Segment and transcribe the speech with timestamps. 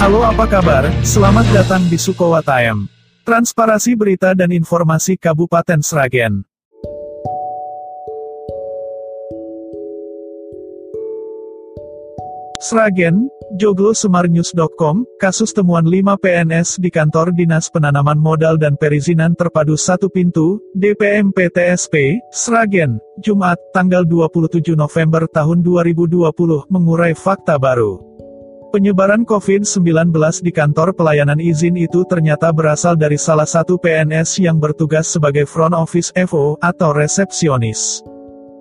[0.00, 2.40] Halo apa kabar, selamat datang di Sukowa.
[3.20, 6.40] Transparasi berita dan informasi Kabupaten Sragen.
[12.64, 13.28] Sragen,
[13.60, 20.08] Joglo Semarnews.com, kasus temuan 5 PNS di kantor Dinas Penanaman Modal dan Perizinan Terpadu Satu
[20.08, 26.32] Pintu, DPM PTSP, Sragen, Jumat, tanggal 27 November tahun 2020,
[26.72, 28.00] mengurai fakta baru.
[28.70, 30.14] Penyebaran COVID-19
[30.46, 35.74] di kantor pelayanan izin itu ternyata berasal dari salah satu PNS yang bertugas sebagai front
[35.74, 37.98] office FO atau resepsionis.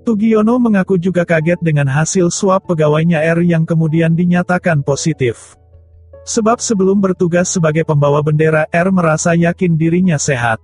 [0.08, 5.60] Tugiono mengaku juga kaget dengan hasil swab pegawainya R yang kemudian dinyatakan positif.
[6.24, 10.64] Sebab sebelum bertugas sebagai pembawa bendera, R merasa yakin dirinya sehat.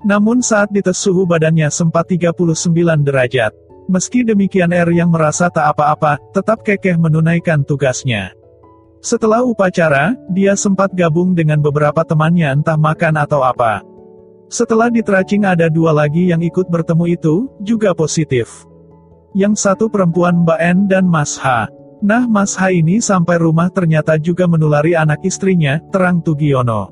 [0.00, 3.52] Namun saat dites suhu badannya sempat 39 derajat.
[3.84, 8.32] Meski demikian R yang merasa tak apa-apa, tetap kekeh menunaikan tugasnya.
[9.04, 13.84] Setelah upacara, dia sempat gabung dengan beberapa temannya entah makan atau apa.
[14.48, 18.69] Setelah ditracing ada dua lagi yang ikut bertemu itu, juga positif.
[19.30, 21.70] Yang satu perempuan Mbak N dan Mas H.
[22.02, 26.90] Nah Mas H ini sampai rumah ternyata juga menulari anak istrinya, terang Tugiono.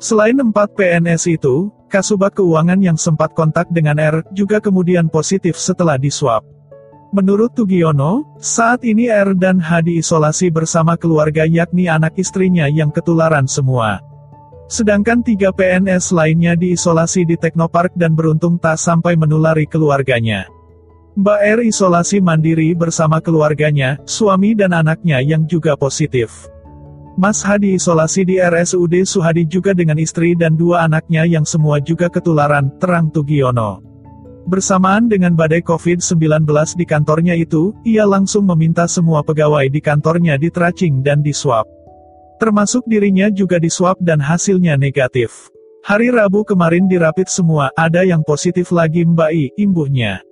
[0.00, 6.00] Selain empat PNS itu, Kasubag Keuangan yang sempat kontak dengan R, juga kemudian positif setelah
[6.00, 6.42] diswab.
[7.10, 13.50] Menurut Tugiono, saat ini R dan H diisolasi bersama keluarga yakni anak istrinya yang ketularan
[13.50, 13.98] semua.
[14.70, 20.46] Sedangkan tiga PNS lainnya diisolasi di Teknopark dan beruntung tak sampai menulari keluarganya.
[21.18, 26.46] Mbak R isolasi mandiri bersama keluarganya, suami dan anaknya yang juga positif.
[27.18, 32.06] Mas Hadi isolasi di RSUD Suhadi juga dengan istri dan dua anaknya yang semua juga
[32.06, 33.82] ketularan, terang Tugiono.
[34.46, 36.46] Bersamaan dengan badai COVID-19
[36.78, 41.66] di kantornya itu, ia langsung meminta semua pegawai di kantornya ditracing dan diswab.
[42.40, 45.50] Termasuk dirinya juga diswab dan hasilnya negatif.
[45.84, 50.24] Hari Rabu kemarin dirapit semua, ada yang positif lagi Mbak I, imbuhnya.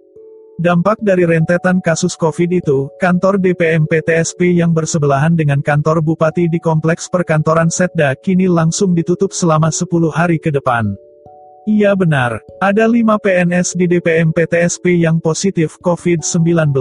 [0.59, 6.59] Dampak dari rentetan kasus COVID itu, kantor DPM PTSP yang bersebelahan dengan kantor bupati di
[6.59, 10.99] Kompleks Perkantoran Setda kini langsung ditutup selama 10 hari ke depan.
[11.63, 16.75] Iya benar, ada 5 PNS di DPM PTSP yang positif COVID-19.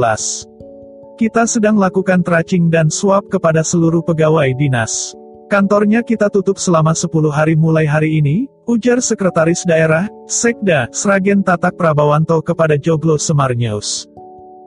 [1.22, 5.14] Kita sedang lakukan tracing dan swab kepada seluruh pegawai dinas.
[5.48, 11.80] Kantornya kita tutup selama 10 hari mulai hari ini, ujar Sekretaris Daerah, Sekda, Sragen Tatak
[11.80, 14.12] Prabawanto kepada Joglo Semar News.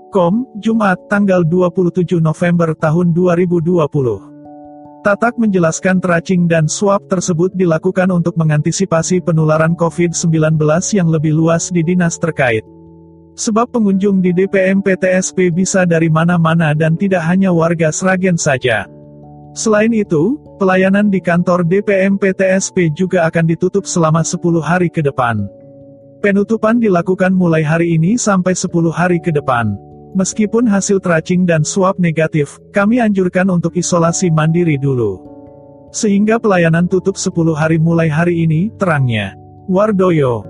[0.09, 5.05] Kom, Jumat, tanggal 27 November tahun 2020.
[5.05, 10.57] Tatak menjelaskan tracing dan swab tersebut dilakukan untuk mengantisipasi penularan COVID-19
[10.97, 12.65] yang lebih luas di dinas terkait.
[13.37, 18.89] Sebab pengunjung di DPM PTSP bisa dari mana-mana dan tidak hanya warga Sragen saja.
[19.51, 25.51] Selain itu, pelayanan di kantor DPM PTSP juga akan ditutup selama 10 hari ke depan.
[26.23, 29.75] Penutupan dilakukan mulai hari ini sampai 10 hari ke depan.
[30.15, 35.23] Meskipun hasil tracing dan swab negatif, kami anjurkan untuk isolasi mandiri dulu.
[35.95, 39.39] Sehingga pelayanan tutup 10 hari mulai hari ini, terangnya.
[39.71, 40.50] Wardoyo